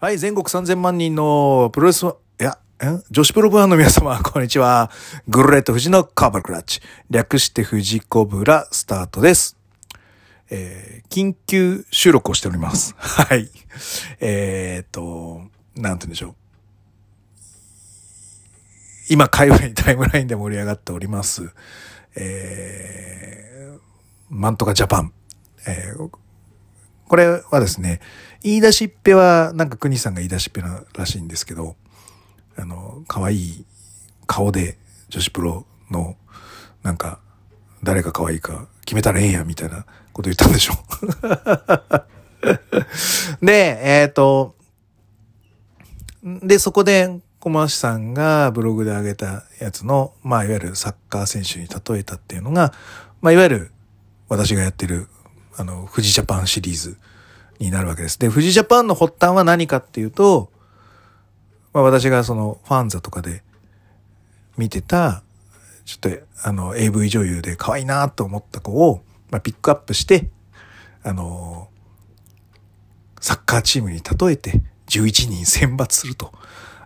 [0.00, 2.56] はい、全国3000万人のプロレス、いや、
[3.10, 4.90] 女子プロ部ファンの皆様、 こんにちは。
[5.28, 6.80] グルレット富士のカーバルクラッチ。
[7.10, 9.58] 略して富士コブラスタートです。
[10.48, 12.94] えー、緊急収録をしております。
[12.96, 13.50] はい。
[14.20, 15.42] えーっと、
[15.76, 16.34] なんて言うんでしょう。
[19.10, 21.50] 今、界隈 タイムラインで盛り上がっております。
[22.16, 25.12] えー、なんとかジャパン。
[25.66, 26.10] えー
[27.10, 28.00] これはですね、
[28.42, 31.76] 言い出しっぺは、なんか国さんが言い出しっぺならしいんですけど、
[32.56, 33.64] あの、可愛い
[34.26, 36.16] 顔で女子プロの、
[36.82, 37.20] なんか、
[37.82, 40.74] 誰が可愛いか決めたらええや、みたいなこと言ったんでしょ。
[43.44, 44.56] で、えっ、と、
[46.22, 52.74] で、そこで、小増さんがブログで上げたやつの、まあ、いわゆるサッカー選手に例えたっていうのが、
[53.22, 53.72] まあ、いわゆる
[54.28, 55.08] 私がやってる、
[55.56, 56.98] あの、富士ジャパンシリーズ
[57.60, 58.18] になるわけです。
[58.18, 60.50] で、富士ジャパンの発端は何かっていうと、
[61.72, 63.44] まあ、私がそのファンザとかで
[64.56, 65.22] 見てた、
[65.84, 70.28] ちょっとあの AV 女優で可愛いなと思った子を、まあ、ピックアップして、
[71.02, 71.68] あの、
[73.20, 76.32] サッカーチームに例えて11人選抜すると。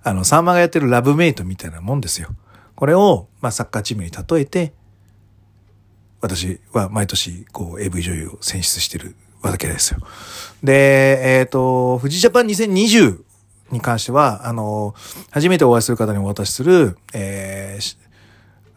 [0.02, 2.28] あの、サンマがやってるラブメイトみたいなもんですよ。
[2.74, 4.74] これを、まあ、サッカーチームに例えて、
[6.20, 9.16] 私は毎年、こう、AV 女優を選出してる
[9.50, 10.00] わけですよ。
[10.62, 13.20] で、えっ、と、富士ジャパン2020
[13.70, 14.94] に関しては、あの、
[15.30, 18.04] 初めてお会いする方にお渡しする、えー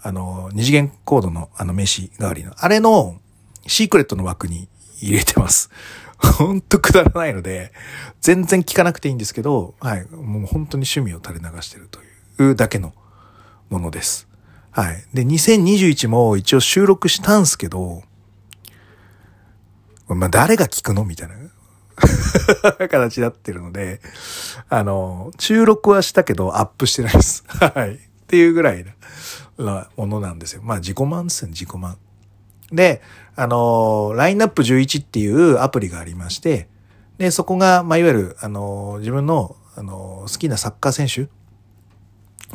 [0.02, 3.18] あの、二次元コードのあの名刺代わりの、あれの
[3.66, 4.70] シークレットの枠に
[5.02, 5.70] 入れてます。
[6.18, 7.72] ほんとくだらないので、
[8.22, 12.00] 全然聞かなくていいんですけど、はい、もう本当に趣味を垂れ流してると
[12.42, 12.94] いうだけの
[13.70, 14.28] ものです。
[14.72, 15.04] はい。
[15.14, 18.04] で、2021も一応収録したんすけど、
[20.16, 21.04] まあ、誰が聞くの？
[21.06, 21.36] みたいな
[22.88, 24.02] 形になってるので、
[24.70, 27.44] あの、収録はしたけどアップしてないです。
[27.58, 27.96] はい。
[27.96, 28.86] っていうぐらい
[29.58, 30.62] なものなんですよ。
[30.64, 31.98] まあ、自己満ですよ、自己満。
[32.72, 33.02] で、
[33.36, 36.68] あの、ラインナップ11っていうアプリがありまして、
[37.18, 41.30] で、そこが、まあ、いわゆる、あの、自分の、あの、好きなサッカー選手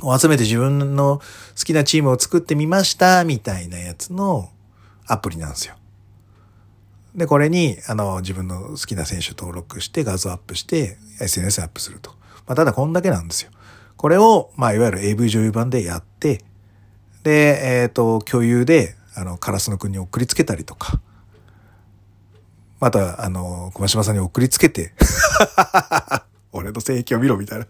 [0.00, 1.18] を集めて自分の
[1.56, 4.50] 好きなチームを作ってみました、みたいなやつの
[5.06, 5.74] アプリなんですよ。
[7.14, 12.10] で、これに、あの、自分の好きな選手登録して画像アップして、SNS アップすると。
[12.46, 13.50] まあ、ただこんだけなんですよ。
[13.96, 16.42] これを、まあ、いわゆる AV 女優版でやって、
[17.22, 21.00] で、えっ、と、共有で、あの、カラスの国に送りつけたりとか、
[22.80, 24.94] また、あの、小島さんに送りつけて、
[26.50, 27.66] 俺の性癖を見ろ、みたいな。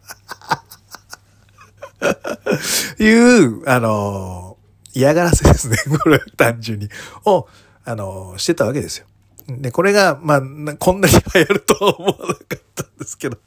[3.05, 3.11] い
[3.45, 4.57] う、あの、
[4.95, 5.77] 嫌がらせですね。
[6.03, 6.89] これ、単純に。
[7.25, 7.49] を、
[7.85, 9.07] あの、してたわけですよ。
[9.49, 10.41] で、これが、まあ、
[10.79, 13.39] こんなに流行るとは思わなかったんですけど。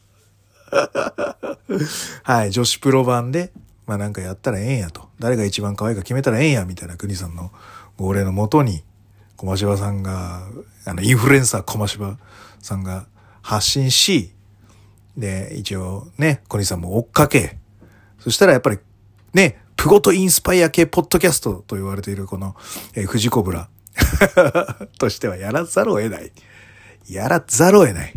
[2.24, 3.52] はい、女子プロ版で、
[3.86, 5.10] まあなんかやったらええんやと。
[5.20, 7.52] 誰が一番可愛いか決めたらええんや、みたいな国さんの
[7.98, 8.84] 号令のもとに、
[9.38, 10.48] 小芝さんが、
[10.86, 12.18] あの、インフルエンサー小芝
[12.62, 13.06] さんが
[13.42, 14.32] 発信し、
[15.18, 17.58] で、一応ね、小西さんも追っかけ、
[18.20, 18.80] そしたらやっぱり、
[19.34, 22.56] ね、プゴトインスパイア系ポッドキャストと言われているこの、
[22.96, 23.70] えー、富士コブラ
[25.00, 26.32] としてはやらざるを得ない。
[27.10, 28.14] やらざるを得ない。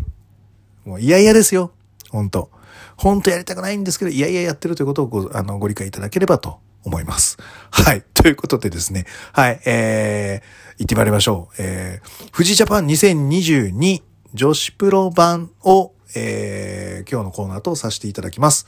[0.85, 1.71] もう嫌々ですよ。
[2.09, 2.49] 本当
[2.97, 7.37] 本当やりたくないんですけど、いやいややってるということをご、あの、ご理解いただければと思います。
[7.71, 8.03] はい。
[8.13, 9.05] ということでですね。
[9.31, 9.61] はい。
[9.65, 11.55] えー、行ってまいりましょう。
[11.59, 14.01] えー、富士ジャパン2022
[14.33, 18.67] 女子プロ版を、えー、今日のコーナーとさせていただきます。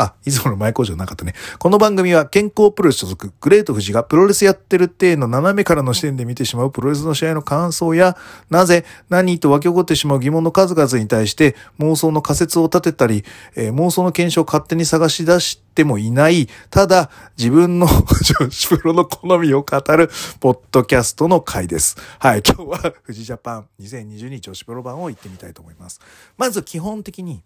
[0.00, 1.34] あ、いつもの前工場なかったね。
[1.58, 8.16] この番組は健康プロレス所属、グレート富士がプロレスやってるっての斜めからの視点で見てしまうプロレスの試合の感想や、
[8.48, 13.24] なぜ、何と湧き起こってしまう疑問の数々に対して妄想の仮説を立てたり、
[13.56, 17.86] えー妄想の検証を勝手に探し出してもいない、ただ自分の
[18.40, 21.96] 女子プロの好みを語るポッドキャストの回です。
[22.18, 26.00] はい、今日は富士ジャパン2022女子プロ版を行ってみたいと思います。
[26.38, 27.42] まず基本的に、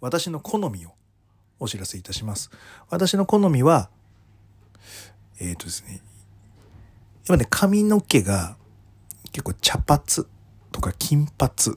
[0.00, 0.92] 私の好みを
[1.60, 2.50] お知らせいたします。
[2.88, 3.90] 私の好みは、
[5.38, 6.00] えっ、とですね、
[7.28, 8.56] 今ね、髪の毛が
[9.30, 10.02] 結構茶髪
[10.72, 11.76] とか金髪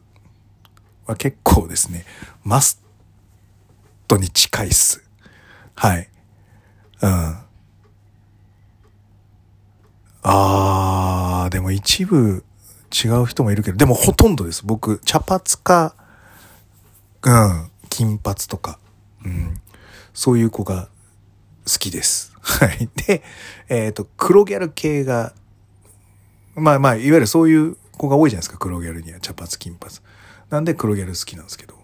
[1.05, 2.05] は結構ですね、
[2.43, 2.81] マス
[4.07, 5.03] トに近いっす。
[5.75, 6.09] はい。
[7.01, 7.37] うん。
[10.23, 12.45] あー、でも一部
[12.93, 14.65] 違う人もいるけど、でもほとんどです。
[14.65, 15.95] 僕、茶髪か、
[17.23, 18.79] うん、金髪とか、
[19.25, 19.61] うん、
[20.13, 20.89] そういう子が
[21.65, 22.33] 好きです。
[22.41, 22.89] はい。
[23.07, 23.23] で、
[23.69, 25.33] えっ、と、黒ギャル系が、
[26.55, 29.93] まあまあ、いわゆるそういう子が多いじゃないですか、黒ギャルには茶髪、金髪。
[30.49, 31.75] なんで黒ギャル好きなんですけど。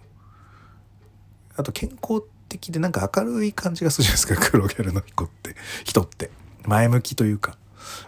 [1.55, 5.55] あと健康的でなんか明るい感じがするじゃないですか、 黒ギャルの人って。
[5.83, 6.29] 人って。
[6.65, 7.57] 前向きというか。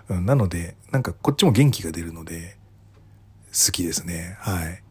[0.10, 2.58] うん、なので、なんかこっちも元気が出るので、
[3.52, 4.38] 好きですね。
[4.40, 4.84] はい。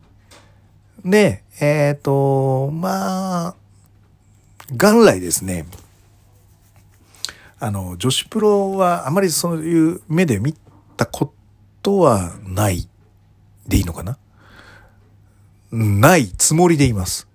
[1.05, 3.55] で、えっ、ー、と、まあ、
[4.71, 5.67] 元来ですね、
[7.59, 10.55] あの、女子プロはあまりそういう目で見
[10.97, 11.35] たこ
[11.83, 12.89] とはない
[13.67, 14.19] でいいのかな？
[15.73, 17.29] ないつもりでいます。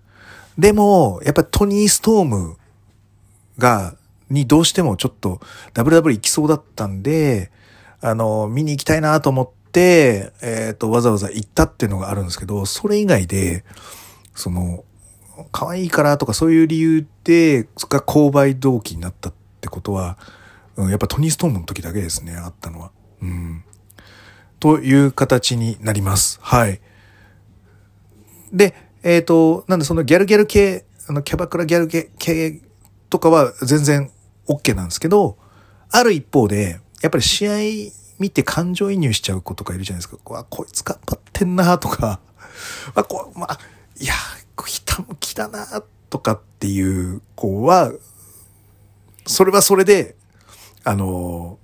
[0.58, 2.58] でも、やっぱトニー・ストーム
[3.58, 3.96] が、
[4.30, 5.40] にどうしてもちょっと
[5.74, 7.52] WW 行きそうだったんで、
[8.02, 13.66] あの、見に行きたいなと思って、えっ、ー、と、わざわざ行ったっていうのがあるんですけど、それ以外で、
[14.34, 14.85] その、
[15.52, 20.18] 可愛いからとかそういう理由で、が購買動機になったってことは、
[20.76, 22.92] うん、やっぱトニー・ストームの時だけですね、あったのは。
[23.22, 23.64] うん。
[24.60, 26.40] という形になります。
[26.42, 26.82] はい。
[28.52, 28.74] で、
[29.04, 32.62] えっ、ー、と、なんでそのギャルギャル系、あの、キャバクラギャル系
[33.10, 34.12] とかは全然
[34.48, 35.38] OK なんですけど、
[35.92, 37.54] ある一方で、やっぱり試合
[38.20, 40.18] 見て感情移入しちゃう子とかいるじゃないですか。
[40.34, 42.20] わ、こいつ頑張ってんなとか、
[42.96, 43.60] あ、こうまあ、
[44.00, 44.14] いや、
[44.64, 47.92] ひたむきだなとかっていう子は、
[49.28, 50.16] それはそれで、
[50.84, 51.60] あの、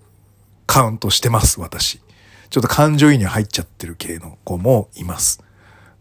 [0.67, 2.01] カウントしてます、私。
[2.49, 5.43] ちょっと感情移入入っちゃってる系の子もいます。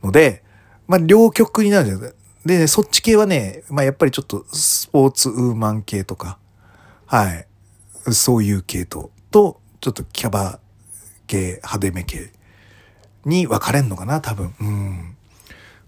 [0.02, 0.42] ので、
[0.88, 2.20] まあ、両極になるじゃないですか。
[2.44, 6.38] で、ね、そっち系はね、まあ、やっぱりちょっとスポーツウーマン系とか、
[7.06, 7.46] はい。
[8.12, 10.58] そういう系統と、ちょっとキャバ
[11.26, 12.32] 系、派手め系
[13.24, 14.54] に分かれんのかな、多分。
[14.60, 15.16] うん。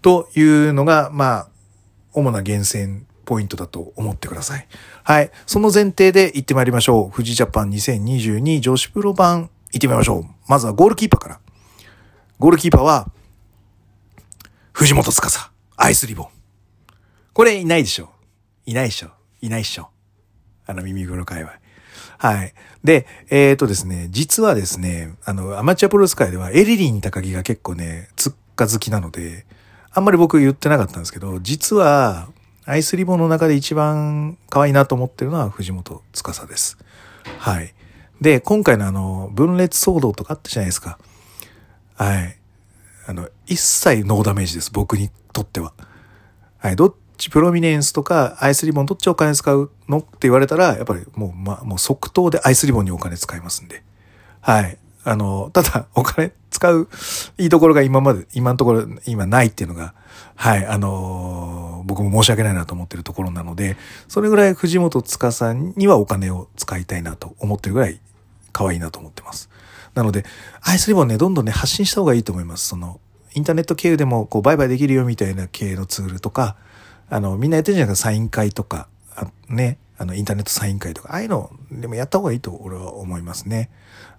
[0.03, 1.47] というのが、まあ、
[2.13, 4.67] 主な厳選ポイントだと思ってください。
[5.03, 5.31] はい。
[5.47, 7.11] その前提で行ってまいりましょう。
[7.11, 10.25] 富士ジャパン2022女子プロ版行ってみましょう。
[10.47, 11.39] まずはゴールキーパーから。
[12.37, 13.09] ゴールキーパーは、
[14.73, 16.27] 藤本司、アイスリボン。
[17.33, 18.09] これいないでしょ
[18.65, 19.11] いないでしょ
[19.41, 19.89] いないっしょ
[20.65, 21.53] あの耳黒界隈。
[22.17, 22.53] はい。
[22.83, 29.45] で、えっ、ー、とですね、実はですね、あの、アマチュアプロレス界ではエリリン高木が結構ね、つっか好きなので、
[29.93, 32.29] あんまり僕言ってなかったんですけど、実は、
[32.65, 36.77] アイスリボンの中で一番可愛いなと思ってるのは藤本司です。
[37.37, 37.73] はい。
[38.21, 40.97] で、今回のあの、分裂騒動とかあったじゃないですか。
[41.95, 42.37] はい。
[43.05, 44.71] あの、一切ノーダメージです。
[44.71, 45.73] 僕にとっては。
[46.57, 46.75] はい。
[46.77, 53.83] どっち、プロミネンスとかアイスリボンどっちお金使うのって言われたら、やっぱりもう、ま、もう即答でアイスリボンにお金使いますんで。
[54.39, 54.77] はい。
[55.03, 56.87] あの、ただ、お金使う
[57.39, 59.95] いいところが今まで、今のところ今ないっていうのが、
[60.35, 63.75] はい、あの僕も申し訳ないなと思ってるところなので、
[64.07, 67.99] それぐらい藤本司にはお金を使いたいなと思ってるぐらい
[68.51, 69.49] 可愛いなと思ってます。
[69.95, 70.25] なので、
[70.61, 72.67] アイスリボンね、どんどんね、発信した方がいいと思います。
[72.67, 72.99] その、
[73.35, 76.55] インターネット経由でも、こう、売買できるよみたいな系のツールとか、
[77.09, 83.69] あの、みんなやってるじゃないですか、サイン会とか、あね、あの、インターネットサイン会とか、ああいうの、でもやった方がいいと俺は思いますね。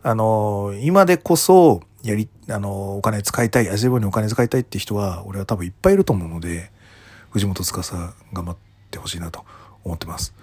[0.03, 6.71] あの、今でこそ、やり、あの、お金使いたい、アイスリボンにお金使いたいって人は、俺は多分いっぱいいると思うので、
[7.31, 7.73] 藤本司
[8.33, 8.57] 頑張っ
[8.91, 9.45] てほしいなと
[9.85, 10.35] 思ってます。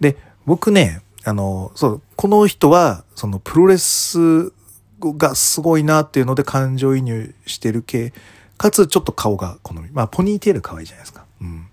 [0.00, 4.52] で、僕ね、あの、そう、この人は、そのプロレス
[5.00, 8.14] がすごいなっていうので感情移入してる系、
[8.56, 9.90] かつちょっと顔が好み。
[9.90, 11.26] まあ、ポニーテール可愛いじゃないですか。
[11.40, 11.66] うん。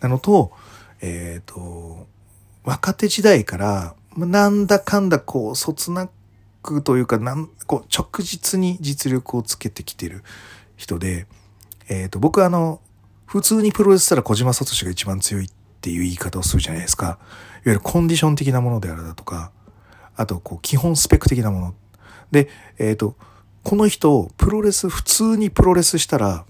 [0.00, 0.52] なのと、
[1.00, 2.06] えっ、ー、と、
[2.64, 6.08] 若手時代から、なんだかんだこう、そつな
[6.64, 10.24] くというか、なん、こう、直実に実力をつけてきてる
[10.76, 11.26] 人で、
[11.88, 12.80] えっ、ー、と、僕あの、
[13.26, 15.48] 普通にプロレスしたら小島聡が一番強いっ
[15.80, 17.06] ていう言い方をするじゃないですか。
[17.06, 17.18] いわ
[17.66, 19.52] ゆるコンディション的なものであるだとか、
[20.16, 21.74] あと、こう、基本スペック的なもの。
[22.30, 23.16] で、えっ、ー、と、
[23.62, 26.44] この人、プロレス、普通にプロレスしたら、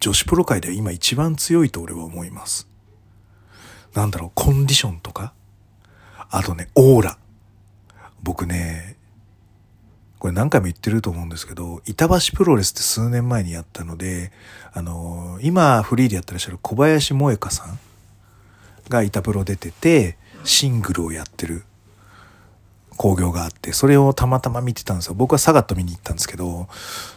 [0.00, 2.68] 女子プロ界では今一番強いと俺は思います。
[3.94, 5.32] なんだろう、コンディションとか、
[6.28, 7.18] あとね、オーラ。
[8.26, 8.96] 僕ね、
[10.18, 14.32] これ何回も言ってると思うんですけど、板橋プロレスって数年前にやったので、
[14.72, 17.78] あの、今フリーでやってらっしゃる小林萌香さん
[18.88, 21.62] が板プロ出てて、シングルをやってる
[22.96, 25.14] 工業があって、それをたまたま見てたんですよ。
[25.14, 26.66] 僕はサガット見に行ったんですけど、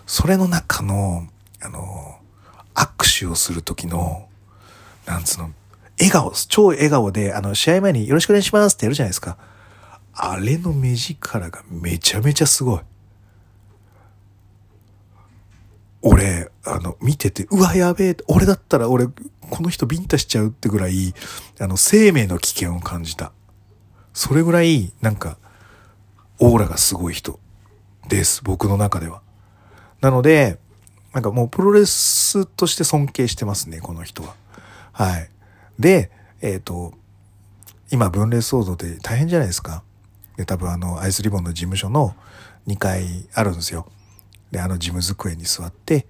[0.06, 1.28] それの中の、
[1.60, 2.20] あの、
[2.76, 4.28] 握手をする時の、
[5.08, 5.50] なんつうの、
[5.98, 9.38] 笑顔、超笑顔で、あの、試合前によろしくお願いしますってやるじゃないですか。
[10.22, 12.82] あれの目力がめちゃめちゃすごい。
[16.02, 21.14] 俺、あの、見てて、うわ、やべえ、俺だったら俺、この人ビンタしちゃうってぐらい、
[21.62, 23.32] あの、生命の危険を感じた。
[24.14, 25.38] それぐらい、なんか、
[26.40, 27.40] オーラがすごい人
[28.10, 28.44] です。
[28.44, 29.22] 僕の中では。
[30.02, 30.60] なので、
[31.14, 34.36] なんかもうプロレスとして尊敬してますね、この人は。
[34.92, 35.30] はい。
[35.80, 36.12] で、
[36.42, 36.94] えっ、と、
[37.90, 39.84] 今分裂騒動で大変じゃないですか。
[40.40, 42.16] で、多分あの、アイスリボンの事務所の
[42.66, 43.92] 2階あるんですよ。
[44.52, 46.08] で、あの事務机に座って、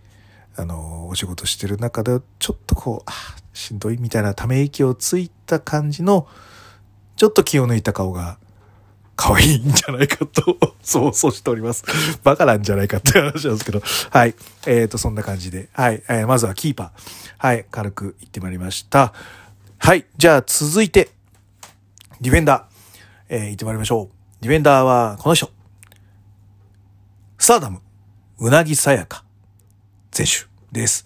[0.56, 3.12] あの、お仕事してる中で、ちょっとこう、あ
[3.54, 6.28] しんどいみたいなため息をついた感じの、
[7.16, 8.38] ちょっと気を抜いた顔が、
[9.16, 11.84] 可愛いんじゃないかと 想像しております。
[12.24, 13.82] バカなんじゃないかって話なんですけど。
[14.12, 14.36] はい。
[14.68, 15.70] えっ、ー、と、そんな感じで。
[15.74, 16.04] はい。
[16.08, 17.34] えー、まずはキーパー。
[17.40, 17.66] はい。
[17.72, 19.12] 軽く言ってまいりました。
[19.80, 20.06] はい。
[20.18, 21.10] じゃあ続いて、
[22.22, 22.70] ディフェンダー。
[23.30, 24.19] えー、言ってまいりましょう。
[24.42, 25.50] ディフェンダーはこの人。
[27.38, 27.82] スターダム、
[28.40, 29.24] うなぎさやか
[30.12, 31.06] 選手です。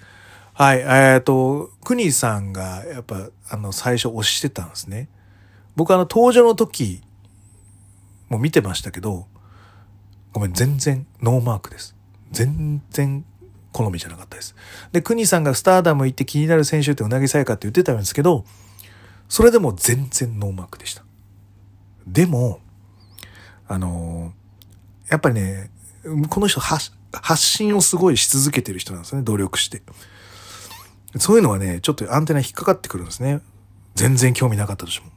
[0.53, 0.79] はい。
[0.79, 5.09] えっ、ー、と、クニさんがやっぱ、あの、最初推してたんですね。
[5.75, 7.01] 僕あの、登場の時、
[8.33, 9.27] も見てましたけど、
[10.33, 11.95] ごめん、全然ノーマークです。
[12.31, 13.23] 全然
[13.71, 14.55] 好みじゃなかったです。
[14.91, 18.43] で、クニさんがスターダム行って気になる選手ってうなぎさやかって言ってたんですけど、
[19.29, 21.03] それでも全然ノーマークでした。
[22.07, 22.59] でも、
[23.67, 25.69] あのー、やっぱりね、
[26.29, 26.91] この人発
[27.37, 29.81] 信をすごいし続けてる人なんですね、努力して。
[31.17, 33.41] そういうのはね、ちょっとアンテナ引っかかってくるんですね。
[33.95, 35.11] 全然興味なかったとしても。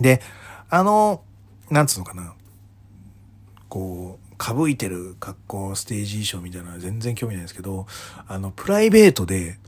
[0.00, 0.20] で、
[0.68, 1.22] あの、
[1.70, 2.34] なんつうのかな。
[3.68, 7.86] こう、かぶいてる格好、ステージ衣装みたいなのは全然興味ないんですけど、
[8.26, 9.58] あの、プライベートで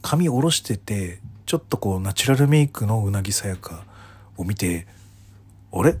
[0.00, 3.84] 髪下ろしてて、ちょっとこう、ナチュラルメイクのうなぎさやか
[4.36, 4.86] を見て、
[5.72, 5.96] あれ？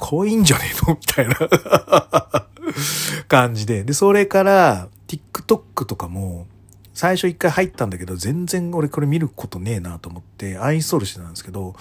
[0.00, 0.94] こいつ可愛いんじゃねえの？
[0.94, 1.36] みたいな。
[3.28, 3.84] 感じで。
[3.84, 6.46] で、それから、TikTok とかも、
[6.94, 11.74] 最初一回入ったんだけど、全然俺これ見ることねえなと思って、アインストールしてたんですけど、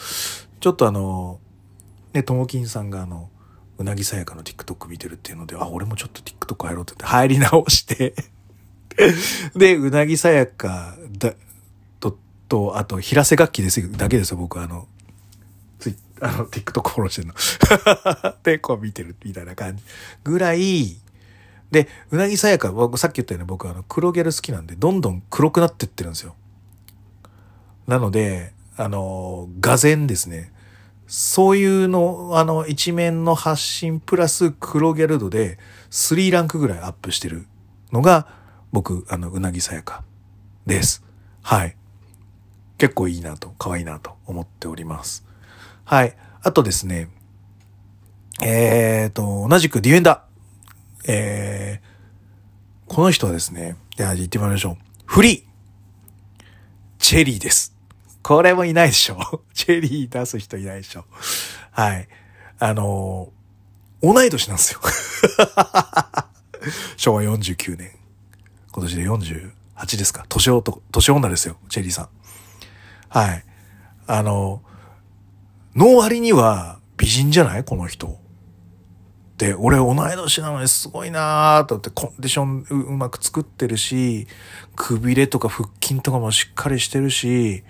[0.59, 1.39] ちょっとあの、
[2.13, 3.29] ね、ともきんさんがあの、
[3.77, 8.13] うなぎさやかの TikTok 見てるっていうので、あ、俺もちょっと TikTok 入ろうって言って入り直して。
[9.55, 11.33] で、うなぎさやかだ、
[11.99, 14.87] と、と、あと、平瀬楽器ですだけですよ、僕あの、
[16.21, 17.33] あの、TikTok フォローしてるの。
[18.43, 19.83] で、こう見てるみたいな感じ。
[20.23, 20.97] ぐらい、
[21.71, 26.35] で、うなぎさやか、僕さっき言ったように僕あの黒ギャル好きなんで、どんどん黒くなってってるんですよ。
[27.87, 30.51] なので、あの、がぜですね。
[31.07, 35.59] そういうの、あの、一面の発信プラス黒ギャル度で
[35.89, 37.47] 3ランクぐらいアップしてる
[37.91, 38.27] のが、
[38.71, 40.03] 僕、あの、うなぎさやか
[40.65, 41.03] です。
[41.41, 41.75] はい。
[42.77, 45.25] 結構いいなと、可愛いなと思っております。
[45.91, 46.15] はい。
[46.41, 47.09] あとですね、
[48.41, 51.11] えっ、ー、と、同じくディフェンダー。
[51.11, 54.83] えー、この人はですね、じゃあ言ってみましょう。
[55.05, 55.43] フリー
[56.97, 57.75] チェリーです。
[58.23, 59.41] これもいないでしょ。
[59.53, 61.03] チェリー出す人いないでしょ。
[61.71, 62.07] はい。
[62.59, 64.79] あのー、同い年なんですよ。
[66.95, 67.91] 昭和49年。
[68.71, 70.25] 今年で48ですか。
[70.29, 71.57] 年男、年女ですよ。
[71.67, 72.09] チェリーさん。
[73.09, 73.43] はい。
[74.07, 74.70] あのー、
[75.75, 77.63] の割には美人じゃない？
[77.63, 78.19] この人。
[79.37, 84.27] で、俺同い年なのにすごいなーと思ってコンディションうまく作ってるし、
[84.75, 87.63] くびれとか腹筋とかもしっかりしてるし、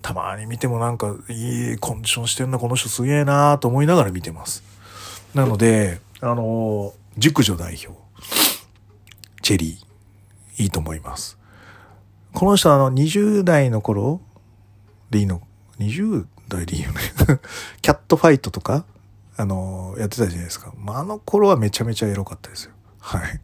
[0.00, 4.62] たまに見てもなんかいいコンディションしてんな、この人すげえなーと思いながら見てます。
[5.34, 7.88] なので、あのー、熟女代表、
[9.42, 11.36] チェリー、いいと思います。
[12.32, 14.22] この人あの20代の頃
[15.10, 15.42] でいいの
[15.78, 17.00] ?20 代でいいよね。
[17.82, 18.84] キャットファイトとか
[19.36, 20.72] あの、やってたじゃないですか。
[20.76, 22.72] まあ、あの頃はめちゃめちゃエロかったですよ。
[22.98, 23.40] はい。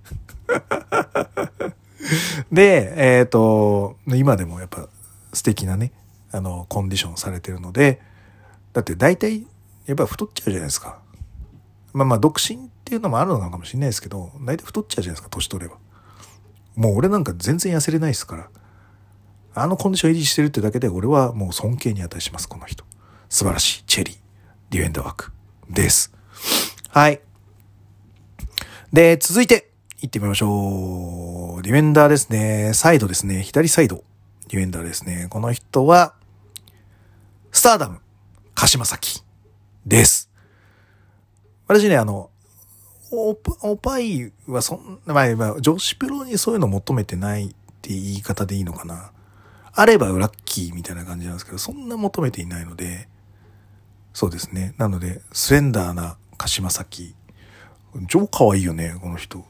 [2.52, 4.88] で、えっ、ー、と、今でもやっぱ
[5.32, 5.92] 素敵なね、
[6.32, 8.00] あの、コンディションされてるので、
[8.72, 9.46] だって大体、
[9.86, 10.98] やっぱ太っちゃうじゃないですか。
[11.92, 15.76] まあまあ、独身っていうのもあるのかもしれないですけど、大体太っちゃうじゃないですか、年取れば。
[16.74, 18.48] もう俺なんか全然痩せれないですから。
[19.56, 22.84] あのコンディション維持してるってだけで俺はもう尊敬に値します、この人。
[23.34, 23.82] 素晴らしい。
[23.88, 24.16] チェリー。
[24.70, 25.32] ディフェンダー枠。
[25.68, 26.14] です。
[26.90, 27.20] はい。
[28.92, 31.62] で、続いて、行ってみましょう。
[31.62, 32.70] ディフェンダーですね。
[32.74, 33.42] サイドですね。
[33.42, 34.04] 左サイド。
[34.46, 35.26] ディフェンダーですね。
[35.30, 36.14] この人は、
[37.50, 37.98] スターダム、
[38.54, 39.20] 鹿島崎
[39.84, 40.30] です。
[41.66, 42.30] 私ね、あの、
[43.10, 47.48] お、おパイはそんな、まあ、まあ、女子プロにそういうの求めてないっ
[47.82, 49.10] て言い方でいいのかな。
[49.72, 53.08] あればラッキーみたいな感じなんですけど、そんな求めていないので、
[54.14, 54.74] そうですね。
[54.78, 57.14] なので、スレンダーな鹿島崎。
[58.08, 59.44] 超可愛いよね、この人。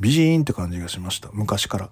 [0.00, 1.28] 美人って感じがしました。
[1.32, 1.90] 昔から。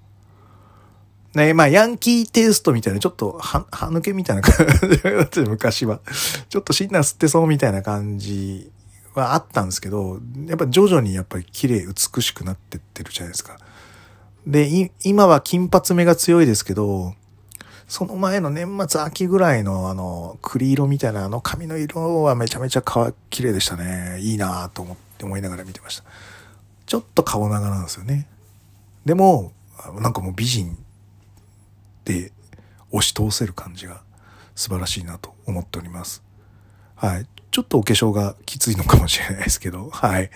[1.34, 6.00] ねまあ、ヤンキーテイストみたいな、ちょっと、は、歯抜けみたいな感じだった昔は。
[6.48, 8.70] ちょっとシンナー吸ってそうみたいな感じ
[9.14, 13.58] はあったんですけど、やっぱ徐々にやっぱり綺麗、美しくなってってるじゃないですか。
[14.46, 17.14] で、今は金髪目が強いですけど、
[17.88, 22.82] その前の年末秋ぐらいのあの、栗色みたいなあの髪の色はめちゃめちゃ
[23.30, 24.18] 綺麗でしたね。
[24.20, 26.04] いいなと思って思いながら見てました。
[26.86, 28.26] ちょっと顔長なんですよね。
[29.04, 29.52] でも、
[30.00, 30.76] なんかもう美人
[32.04, 32.32] で
[32.90, 34.02] 押し通せる感じが
[34.54, 36.22] 素晴らしいなと思っております。
[36.96, 37.26] はい。
[37.52, 40.30] ちょっとお化粧がきついのかもしれないですけど、はい。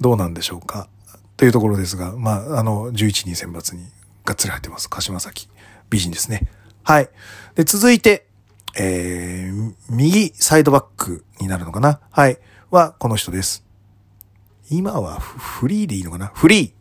[0.00, 0.88] どうなんでしょうか。
[1.36, 3.86] というところですが、まあ、あの、11人選抜に
[4.24, 4.90] がっつり入ってます。
[4.90, 5.48] 鹿島崎。
[5.90, 6.48] 美人ですね。
[6.88, 7.10] はい。
[7.54, 8.26] で、続いて、
[8.74, 12.00] えー、右サイドバックになるのかな？
[12.10, 12.38] はい。
[12.70, 13.62] は、この人です。
[14.70, 16.28] 今はフリーでいいのかな？
[16.28, 16.72] フリー。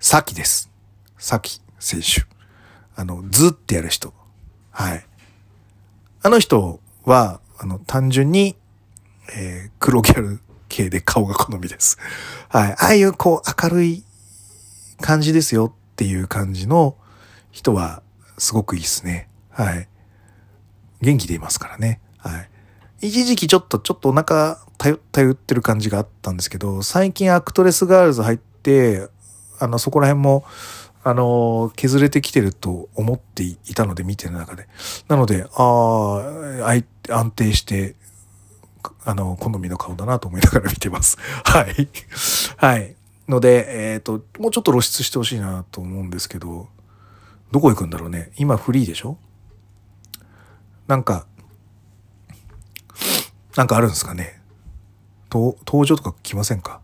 [0.00, 0.70] サキです。
[1.18, 2.24] サキ選手。
[2.96, 4.14] あの、ずってやる人。
[4.70, 5.04] はい。
[6.22, 8.56] あの人は、あの、単純に、
[9.36, 10.40] えー、黒ギャル
[10.70, 11.98] 系で顔が好みです。
[12.48, 12.72] はい。
[12.72, 14.02] ああいうこう明るい
[15.02, 16.96] 感じですよっていう感じの
[17.50, 18.02] 人は
[18.38, 19.28] すごくいいですね。
[19.50, 19.88] はい。
[21.00, 22.00] 元気でいますからね。
[22.18, 22.50] はい。
[23.00, 29.08] 一時期ちょっと、ちょっとお腹頼ってる感じがあったんですけど、最近アクトレスガールズ入って、
[29.60, 30.44] あの、そこら辺も、
[31.04, 34.68] あの、削れてきてると思っていたので、見てる中で。
[35.08, 36.22] なので、あ
[36.64, 37.94] あ、安定して、
[39.04, 41.18] あの、好みの顔だなと思いながら見てます。
[41.44, 41.88] はい。
[42.56, 42.96] はい。
[43.28, 46.68] ので、えっ、ー、と、もうちょっと露出してほしいなと思うんですけど、
[47.50, 48.30] どこ行くんだろうね。
[48.36, 49.18] 今フリーでしょ？
[50.86, 51.26] なんか、
[53.56, 54.40] なんかあるんですかね？
[55.30, 56.80] 登場とか来ませんか？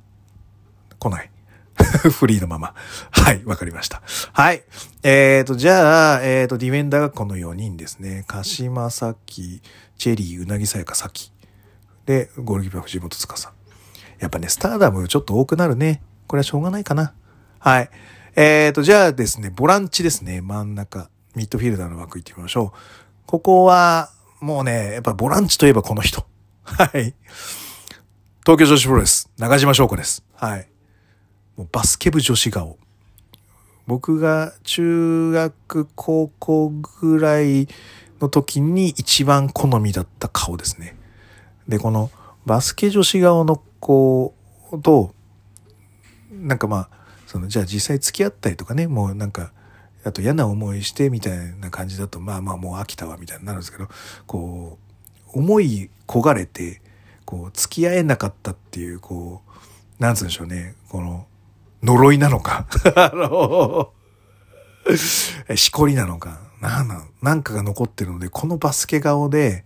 [0.99, 1.31] 来ない。
[2.11, 2.75] フリーのまま。
[3.11, 4.03] はい、わかりました。
[4.33, 4.63] はい。
[5.03, 8.25] えっ、ー、と、じゃあ、えっ、ー、と、ディフェンダーがこの4人ですね。
[8.29, 9.61] 鹿島崎、
[9.99, 11.33] チェリー、うなぎさやか崎。
[12.07, 13.49] で、ゴールキーパー藤本司。
[14.19, 16.03] やっぱね、スターダムちょっと多くなるね。
[16.27, 17.13] これはしょうがないかな。
[17.65, 17.89] はい。
[18.37, 20.43] えっ、ー、と、じゃあですね、ボランチですね。
[20.43, 21.09] 真ん中。
[21.35, 22.79] ミッドフィルダーの枠行ってみましょう。
[23.25, 24.11] ここは、
[24.43, 26.27] もうね、やっぱボランチといえばこの人。
[26.65, 27.15] はい。
[28.43, 30.23] 東京女子プロレス、中島翔子です。
[30.35, 30.69] はい。
[31.57, 32.77] もうバスケ部女子顔。
[33.87, 37.67] 僕が中学、高校ぐらい
[38.21, 40.99] の時に一番好みだった顔ですね。
[41.67, 42.11] で、この
[42.45, 44.35] バスケ女子顔の子
[44.83, 45.15] と、
[46.31, 47.04] なんかまあ、
[47.35, 49.51] その、じゃあ実際付き合ったりとかね、もうなんか、
[50.05, 53.89] あと嫌な思いしてみたいな感じだと、まあまあもう飽きたわみたいになるんですけど、
[54.29, 54.79] こ
[55.35, 56.81] う、思い焦がれて、
[57.25, 59.43] こう、付き合えなかったっていう、こ
[59.99, 61.27] う、なんつうんでしょうね、この、
[61.83, 63.91] 呪いなのか、 あの、
[65.57, 69.65] しこりなのか、なんなん、なんかが残ってるので、このバスケ顔で、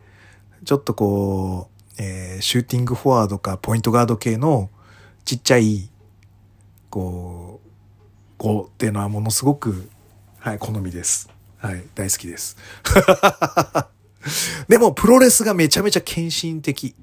[0.65, 4.71] ちょっとこう、えー、シューティングフォワードかポイントガード系の
[5.27, 5.91] ちっちゃい、
[6.91, 7.69] こう、
[8.39, 9.89] 子っていうのはものすごく、
[10.39, 11.29] はい、好みです。
[11.59, 12.57] はい、大好きです。
[14.69, 16.95] でも、プロレスがめちゃめちゃ献身的。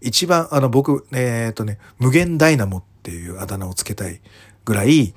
[0.00, 4.20] 一番、あの、僕、えっ、とね、無限ダイナモっていうあだ名をつけたい
[4.64, 5.14] ぐらい、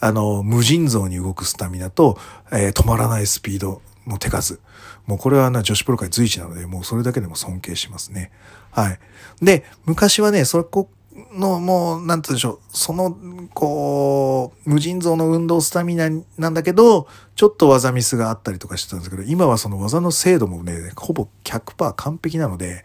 [0.00, 2.18] あの、無尽蔵に動くスタミナと、
[2.50, 4.60] えー、止まらないスピードの手数。
[5.06, 8.32] もうこれはな、女子プロ界随一なので、もうそれだけでも尊敬しますね。
[8.70, 8.98] はい。
[9.42, 10.90] で、昔はね、そこ
[11.32, 13.16] の、もう、なんて言うでしょう、その、
[13.54, 17.06] こう、無尽蔵の運動スタミナなんだけど、
[17.36, 22.84] ちょっと技ミスがあったりとかしてたんですけど、今はその技の精度もね、ほぼ100%完璧なので、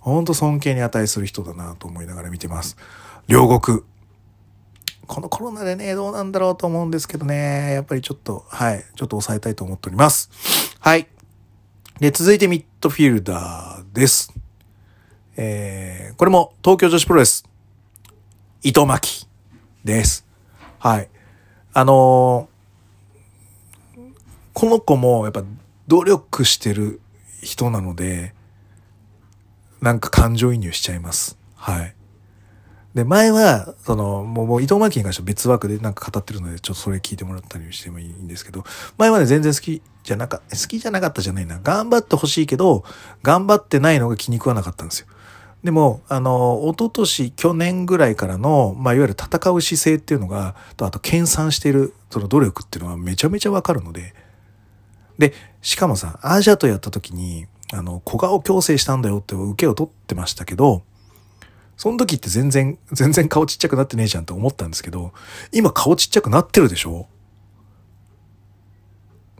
[0.00, 2.76] ほんと尊敬に値する人だなと思いながら見てます。
[3.26, 3.80] 両国。
[5.06, 10.30] このコロナでね、どうなんだろうと思うんですけどね、やっぱりちょっと、はい、ちょっと抑えたいと思っております。
[10.80, 11.08] はい。
[11.98, 14.32] で、続いてミッドフィルダーです。
[15.36, 17.47] えー、これも東京女子プロレス、
[18.62, 19.26] 伊藤真希
[19.84, 20.26] です。
[20.78, 21.08] はい。
[21.72, 24.00] あのー、
[24.52, 25.44] この子もやっぱ
[25.86, 27.00] 努力してる
[27.40, 28.34] 人なので、
[29.80, 31.38] なんか感情移入しちゃいます。
[31.54, 31.94] はい。
[32.94, 38.64] で、前は、その、もう、もう伊藤真希に関しては別枠でなんか語ってるので、ちょっとそれ聞いてもらったりしてもいいんですけど、
[38.96, 41.60] 前まで全然好きじゃなか、好きじゃなかったじゃないな。
[41.62, 42.82] 頑張ってほしいけど、
[43.22, 45.06] 頑張ってないのが気に食わなかったんですよ。
[45.64, 54.14] でも、あの、一昨年、去年ぐらいからの、まあ、いわゆる戦う姿勢っていうのが、と、あと、研鑽している、その努力っていうのはめちゃめちゃわかるので、
[55.18, 60.84] で、しかもさ、アジアとやった時に、あの、小顔矯正したんだよって受けを取ってましたけど、
[61.76, 65.12] その時って全然、全然顔ちっちゃくなってねえじゃんって思ったんですけど、
[65.52, 67.06] 今顔ちっちゃくなってるでしょ？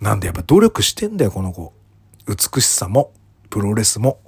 [0.01, 1.73] なんでやっぱ努力してんだよ、この子。
[2.27, 3.13] 美しさも、
[3.51, 4.21] プロレスも。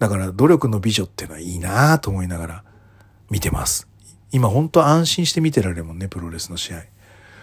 [0.00, 2.64] だから努力の美女っていうのはいいなと思いながら
[3.30, 3.86] 見てます。
[4.32, 6.82] 今本当安心して見てられるもんね、プロレスの試合。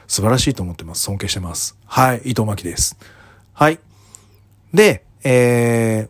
[0.08, 1.04] 素晴らしいと思ってます。
[1.04, 1.78] 尊敬してます。
[1.86, 2.98] はい、伊藤真希です。
[3.54, 3.80] はい。
[4.74, 6.10] で、え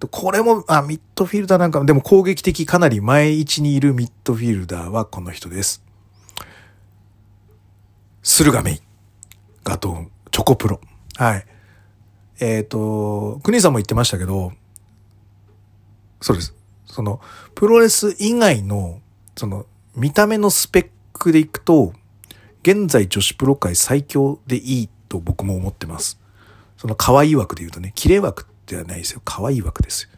[0.00, 5.82] ー、これも、あ、ミッドフィルダーなんか、でも攻撃的かなり前位置にいるミッドフィルダーはこの人です。
[8.22, 8.80] 駿河メイ。
[9.62, 10.80] ガトーチョコプロ。
[11.16, 11.46] はい。
[12.38, 14.52] えっ、ー、と、国さんも言ってましたけど、
[16.20, 16.54] そうです。
[16.86, 17.20] その、
[17.54, 19.00] プロレス以外の、
[19.36, 21.92] その、見た目のスペックでいくと、
[22.62, 26.20] 現在女子プロ界最強でいいと僕も思ってます。
[26.76, 29.22] その可愛い枠で言うとね、綺麗枠ではないですよ。
[29.24, 30.10] 可愛い枠ですよ。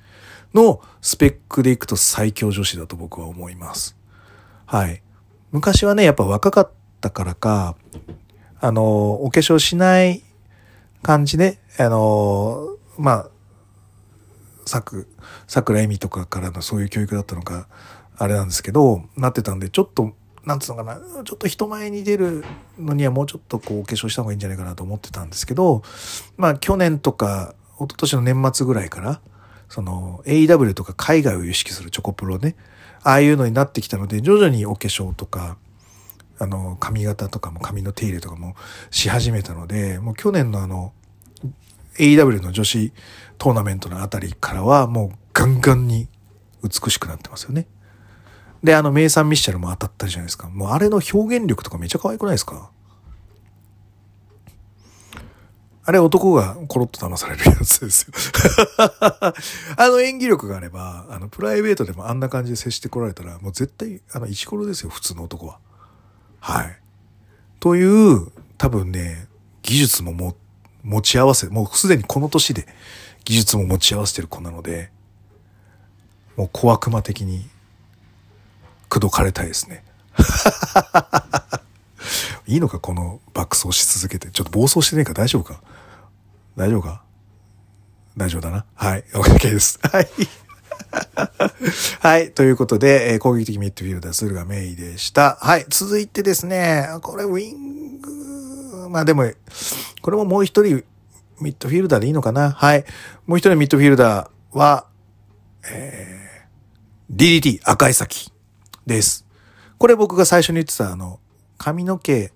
[0.55, 3.97] のスペックでいくと最強女子だと僕は思います。
[4.67, 5.03] はい。
[5.53, 7.77] 昔はね、やっぱ若かったからか、
[8.61, 10.23] あの、お化粧しない
[11.03, 13.31] 感じで、あの、まあ、
[14.67, 15.09] さく、
[15.47, 17.69] 桜恵美とかからのそういう教育だったのか、
[18.17, 20.13] あれなんですけど、なってたんで、ちょっと、
[20.45, 22.45] なんつうのかな、ちょっと人前に出る
[22.79, 25.83] のにはもうちょっとこう、お化粧した方がいいんじゃないかなと思ってたんですけど、
[26.37, 29.21] まあ、去年とか、一昨年の年末ぐらいから、
[29.69, 32.57] その、AEW とか海外を意識するチョコプロね、
[33.03, 35.57] ああいうのになってきたので、徐々にお化粧とか、
[36.38, 38.55] あの、髪型とかも髪の手入れとかも
[38.90, 40.92] し始めたので、もう去年のあの、
[41.98, 42.92] AW の女子
[43.38, 46.09] トーナメントのあたりからはもうガンガンに
[46.62, 47.66] 美しくなってますよね。
[48.62, 50.48] で、あの、名産ミッシェルも当たったじゃないですか。
[50.48, 52.70] もうあれの表現力とかめちゃ可愛くないですか？
[55.85, 58.12] あれ男がコロッと騙されるやつですよ
[59.79, 65.61] あの演技力があれば、あの、プライベートでもあんな感じで接してこられたら、もう絶対、あの、石ころですよ、普通の男は。
[66.40, 66.79] はい。
[67.61, 69.27] という、多分ね、
[69.62, 70.37] 技術もも
[70.83, 72.66] 持ち合わせ、もうすでにこの年で
[73.24, 74.90] 技術も持ち合わせてる子なので、
[76.37, 77.48] もう小悪魔的に
[78.88, 79.85] 口説かれたいですね。
[82.46, 84.31] いいのかこの爆走し続けて。
[84.31, 85.12] ちょっと暴走してねえか？
[85.12, 85.61] 大丈夫か？
[86.57, 87.03] 大丈夫か？
[88.16, 88.64] 大丈夫だな？
[88.74, 89.05] はい。
[89.12, 89.79] OK です。
[89.83, 90.09] はい。
[92.01, 92.33] はい。
[92.33, 95.38] ということで、えー、攻撃的ミッドフィルダー、駿河メイでした。
[95.41, 95.67] はい。
[95.69, 99.31] 続いてですね、これウィング、まあでも、
[100.03, 100.85] これももう一人
[101.41, 102.51] ミッドフィルダーでいいのかな？
[102.51, 102.85] はい。
[103.27, 104.87] もう一人ミッドフィルダーは、
[105.71, 108.33] えー、DDT 赤い先
[108.87, 109.27] です。
[109.79, 111.21] これ僕が最初に言ってたあの、
[111.59, 112.33] 髪の毛、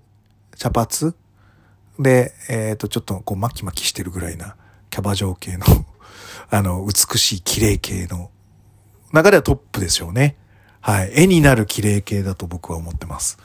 [0.57, 1.15] 茶髪？
[1.99, 4.57] で、えっ、ー、と、ちょっとこう巻き巻きしてるぐらいな
[4.91, 5.67] キャバ嬢系の
[6.51, 8.31] あの、美しい綺麗系の
[9.13, 10.37] 中ではトップでしょうね。
[10.81, 11.13] はい。
[11.15, 13.39] 絵になる綺麗系だと僕は思ってます。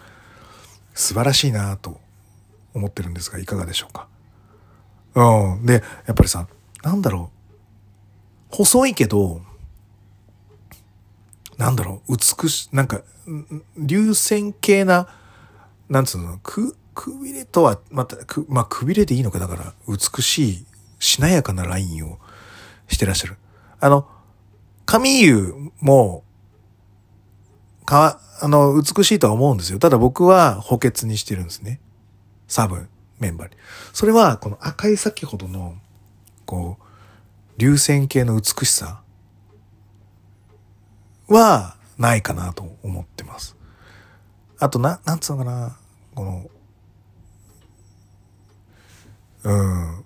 [0.93, 1.99] 素晴らしいなと
[2.73, 4.07] 思ってるんですが、いかがでしょうか？
[5.15, 5.65] うん。
[5.65, 6.47] で、やっぱりさ、
[6.83, 7.31] なんだろ
[8.51, 8.55] う。
[8.55, 9.41] 細いけど、
[11.57, 13.01] なんだろう、美し、なんか、
[13.77, 15.07] 流線形な、
[15.89, 20.65] なんつうの、く、くびれとは、また、く、まあ、くびれでいいのか、だから、美しい、
[20.99, 22.19] しなやかなラインを
[22.87, 23.37] してらっしゃる。
[23.79, 24.07] あの、
[24.85, 26.23] 髪湯も、
[27.85, 29.79] か、あの、美しいとは思うんですよ。
[29.79, 31.79] ただ僕は補欠にしてるんですね。
[32.47, 32.87] サブ
[33.19, 33.55] メンバーに。
[33.93, 35.75] それは、この赤い先ほどの、
[36.45, 39.01] こう、流線形の美しさ
[41.27, 43.57] はないかなと思ってます。
[44.59, 45.77] あと、な、なんつうのかな、
[46.15, 46.49] この、
[49.43, 50.05] うん、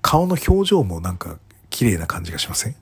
[0.00, 1.38] 顔の表情もなんか
[1.72, 2.76] 綺麗な感じがしません？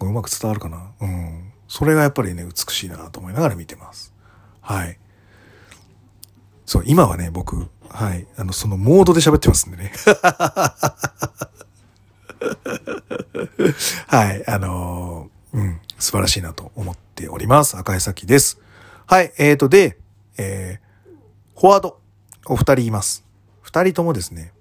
[0.00, 0.92] うまく伝わるかな？
[1.00, 1.52] うん。
[1.68, 4.14] それがやっぱりね、美しいなと思いながら見てます。
[4.60, 4.98] はい。
[6.64, 9.92] そう、今はね、僕、はい、あの、そのモードで喋ってますんでね。
[14.06, 17.76] はい、あのー、うん、素晴らしいなと思っております。
[17.76, 18.58] 赤井咲です。
[19.06, 19.98] はい、えーと、で、
[20.38, 22.00] えー、フォワード、
[22.46, 23.24] お二人います。
[23.60, 24.52] 二人ともですね、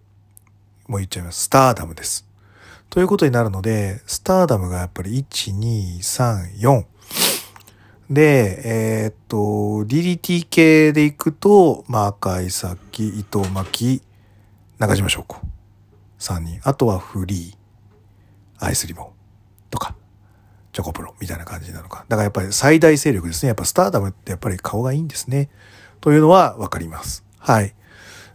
[0.87, 1.43] もう言っちゃいます。
[1.43, 2.28] スターダムです。
[2.89, 6.85] ということになるので、スターダムがやっぱり1、2、3、4。
[8.09, 8.61] で、
[9.03, 9.37] えー、っと、
[9.85, 14.01] DDT 系でいくと、まあ、赤井崎、伊藤巻、
[14.79, 15.37] 中島翔子。
[16.17, 16.59] 3人。
[16.63, 19.07] あとはフリー、アイスリボン
[19.69, 19.95] とか、
[20.73, 22.05] チョコプロみたいな感じなのか。
[22.09, 23.49] だからやっぱり最大勢力ですね。
[23.49, 25.51] やっぱスターダムってやっぱり顔がいいんですね。
[26.01, 27.23] というのはわかります。
[27.37, 27.75] はい。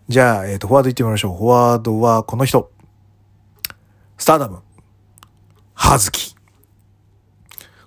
[0.09, 1.37] じゃあ、えっ、と、フォワード行ってみましょう。
[1.39, 2.71] フォワードはこの人。
[4.19, 4.63] スターダム。
[5.75, 6.35] はずき。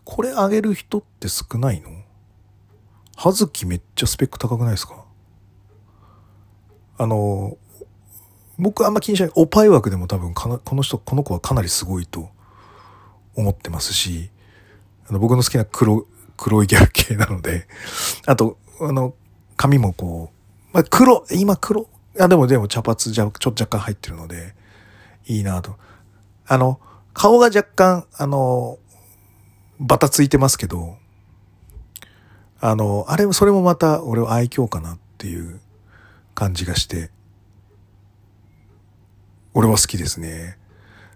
[0.03, 1.89] これあげる人って少ないの？
[3.15, 5.03] はずきめっちゃスペック高くないですか？
[6.97, 7.57] あの、
[8.57, 9.31] 僕あんま気にしない。
[9.35, 12.29] おパイ枠でも多分、この人、この子はかなりすごいと
[13.35, 14.29] 思ってますし、
[15.09, 17.67] あの僕の好きな黒、黒いギャル系なので、
[18.25, 19.13] あと、あの、
[19.55, 21.87] 髪もこう、まあ、黒、今黒、
[22.19, 24.55] あ、でもでも茶髪じゃ、ちょっと若干入ってるので、
[25.25, 25.77] いいなと。
[26.47, 26.79] あの、
[27.13, 28.79] 顔が若干、あの、
[29.79, 30.97] バタついてますけど、
[32.59, 35.59] あの、あれも、それもまた俺は愛嬌かなっていう
[36.33, 37.11] 感じがして、
[39.53, 40.57] 俺は好きですね。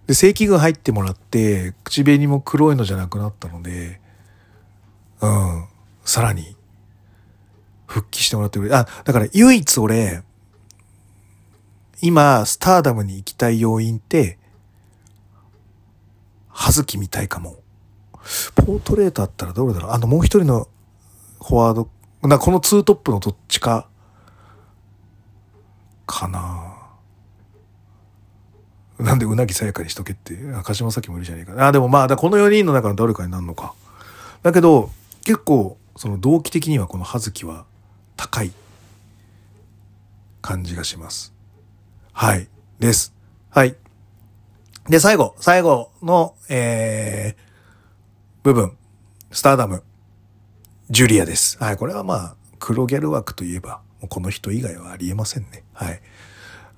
[0.07, 4.01] で、正規軍入ってもらって、口紅も黒いのじゃなくなったので、
[5.21, 5.65] うん、
[6.03, 6.55] さらに、
[7.85, 8.73] 復帰してもらってくれ。
[8.73, 10.23] あ、だから唯一俺、
[12.01, 14.39] 今、スターダムに行きたい要因って、
[16.51, 17.57] 葉月見たいかも。
[18.55, 19.91] ポートレートあったらどれだろう？
[19.91, 20.67] あの、もう一人の
[21.39, 21.89] フォワード、
[22.27, 23.87] なこのツートップのどっちか、
[26.05, 26.77] かな
[28.99, 31.67] なんでうなぎさやかにしとけって、赤島咲もいるじゃねえか。
[31.67, 33.73] あ、でもまあ、この4人の中の誰かになるのか。
[34.43, 34.91] だけど、
[35.23, 37.65] 結構、その動機的にはこの葉月は
[38.15, 38.51] 高い
[40.41, 41.33] 感じがします。
[42.13, 42.47] はい。
[42.79, 43.13] です。
[43.49, 43.75] はい。
[44.89, 47.41] で、最後、最後の、えー、
[48.43, 48.77] 部分、
[49.31, 49.83] スターダム、
[50.89, 51.57] ジュリアです。
[51.59, 55.63] はい、これはまあ、黒ギャル枠といえば、もうこの人以外はありえませんね。
[55.73, 56.01] はい。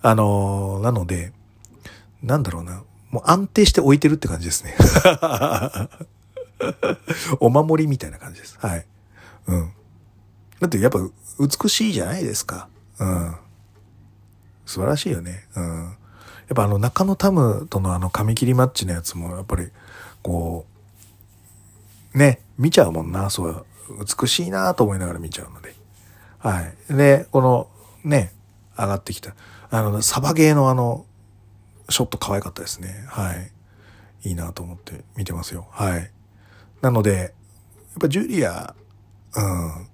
[0.01, 1.31] あのー、なので、
[2.21, 4.75] なんだろうな、もう安定して置いてるって感じですね。
[7.39, 8.57] お守りみたいな感じです。
[8.59, 8.85] はい。
[9.47, 9.73] うん。
[10.59, 10.99] だってやっぱ
[11.39, 12.67] 美しいじゃないですか。
[12.99, 13.35] うん。
[14.65, 15.45] 素晴らしいよね。
[15.55, 15.97] うん。
[16.53, 19.69] っぱあの中野タムとのあの髪切りマッチのやつもやっぱり
[20.23, 20.65] こ
[22.13, 23.65] う、ね、見ちゃうもんな、そう、
[24.21, 25.75] 美しいなと思いながら見ちゃうので。
[26.39, 26.93] はい。
[26.93, 27.67] で、この
[28.03, 28.31] ね、
[28.77, 29.35] 上がってきた、
[29.69, 31.05] あの、サバゲーのあの、
[31.89, 33.05] ショット可愛かったですね。
[33.07, 33.51] はい。
[34.29, 35.67] いいなと思って見てますよ。
[35.71, 36.11] はい。
[36.81, 37.31] なので、やっ
[37.99, 38.75] ぱジュリア、
[39.35, 39.87] うん、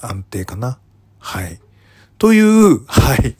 [0.00, 0.78] 安定かな。
[1.18, 1.60] はい。
[2.18, 3.36] という、はい。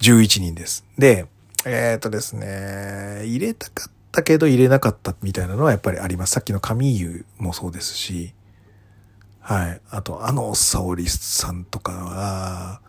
[0.00, 0.84] 11人です。
[0.98, 1.26] で、
[1.66, 6.32] えっ、ー、とですね、入れたかったけど入れなかったみたいなのはやっぱりあります。
[6.32, 8.32] さっきの神優もそうですし、
[9.40, 9.80] はい。
[9.90, 12.80] あと、あの沙織さんとかは、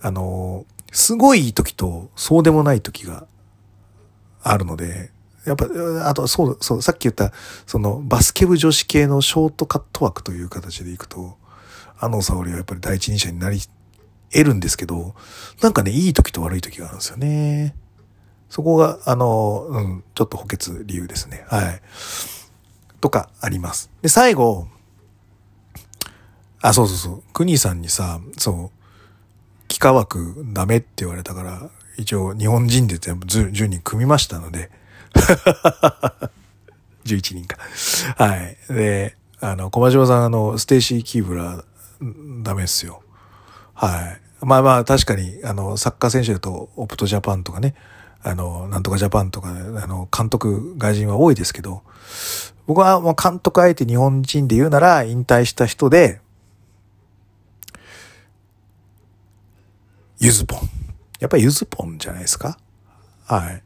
[0.00, 3.26] あの、すごいいい時とそうでもない時が
[4.42, 5.10] あるので、
[5.46, 5.66] やっぱ、
[6.08, 7.32] あと、そう、そう、さっき言った、
[7.66, 11.36] その、バスケ部女子系のショートカット枠という形でいくと、
[11.98, 13.60] あの沙織はやっぱり第一人者になり
[14.36, 15.14] 得るんですけど、
[15.62, 17.74] なんかね、いい時と悪い時があるんですよね。
[18.48, 21.44] そこが、あの、うん、ちょっと補欠理由ですね。
[21.48, 21.82] はい。
[23.00, 23.90] とかあります。
[24.02, 24.68] で、最後、
[26.62, 28.76] あ、そうそうそう、クニさんにさ、そう、
[29.68, 34.70] 帰化枠ダメって言われたから、一応日本人で全部10人組みましたので、
[37.04, 37.58] 11人か。
[38.16, 38.56] はい。
[38.68, 43.02] で、あの、小島さん、あの、ステイシー・キーブラーダメっすよ。
[43.74, 44.25] はい。
[44.40, 47.74] まあまあ確かに、あの、サッカー選手だと、オプトジャパンとかね、
[48.22, 49.52] あの、なんとかジャパンとか、あ
[49.86, 51.82] の、監督、外人は多いですけど、
[52.66, 56.20] 僕はもう監督あえて日本人で言うなら、引退した人で、
[60.18, 60.60] ゆずぽん。
[61.20, 62.58] やっぱりゆずぽんじゃないですか？
[63.26, 63.62] はい。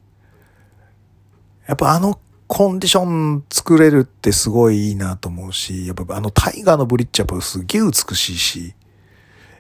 [1.67, 8.75] やっぱあのコンディション作れるってすごいいいなと思うし、やっぱあのタイガーのブリッジやっぱすげえ美しいし、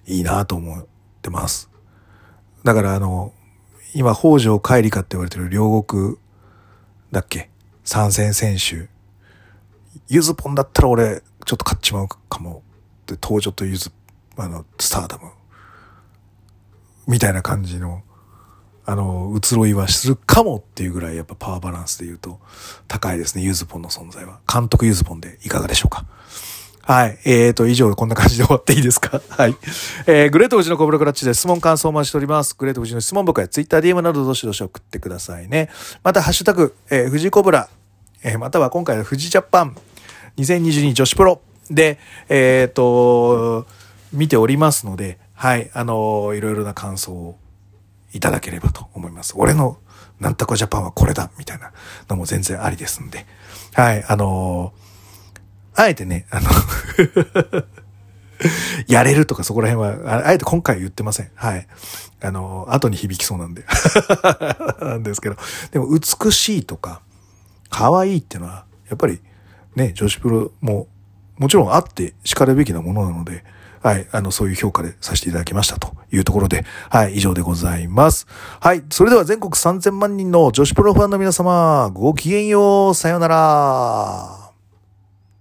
[0.06, 0.88] いいなと思う
[1.20, 1.70] ってます。
[2.64, 3.32] だからあの、
[3.94, 6.16] 今北条帰りかって言われてる両国
[7.12, 7.50] だっけ？
[7.84, 8.88] 参戦選手。
[10.08, 12.62] ゆずぽんだったら俺ちょっと買っちまうかも。
[13.06, 13.90] で、登場とゆず、
[14.36, 15.30] あの、スターダム。
[17.06, 18.02] みたいな感じの
[18.86, 22.40] あの、移ろいはするかもっていうぐらいやっぱパワーバランスで言うと
[22.88, 24.40] 高いですね、ユーズポンの存在は。
[24.52, 26.06] 監督ユーズポンでいかがでしょうか？
[26.82, 27.18] はい。
[27.24, 29.20] えーと、以上こんな感じで終わっていいですか？
[29.30, 29.56] はい。
[30.06, 32.54] えー、グレート富士のコブラクラッチで質問感想をお待ちしております。
[32.58, 35.68] グレート富士の質問僕やツイッター DM などどしどし送ってくださいね。
[36.02, 37.68] また、ハッシュタグ、えー、富士コブラ、
[38.22, 39.76] えー、または今回の富士ジャパン
[40.38, 41.40] 2022女子プロ
[41.70, 43.66] で、えーと、
[44.12, 45.70] 見ておりますので、はい。
[45.72, 47.38] あのー、いろいろな感想を
[48.12, 49.34] いただければと思います。
[49.36, 49.78] 俺の
[50.18, 51.72] なんとかジャパンはこれだみたいな
[52.08, 53.24] のも全然ありですんで。
[53.74, 54.72] はい、あの、
[55.74, 56.48] あえてね、あの
[58.88, 61.30] やれるとかそこら辺は、あえて今回言ってません。
[61.34, 61.66] はい。
[62.22, 63.64] あの、後に響きそうなんで。
[64.80, 65.36] なんですけど。
[65.70, 67.00] でも美しいとか、
[67.68, 69.20] 可愛いっていうのは、やっぱり
[69.76, 70.88] ね、女子プロも
[71.38, 73.44] もちろんあって叱るべきなものなので、
[73.82, 78.26] はい、あの、そういう評価でさせていただきましたというところで、はい、以上でございます。
[78.60, 84.49] はい、それでは全国3000万人の女子プロファンの皆様、ごきげんよう、さようなら。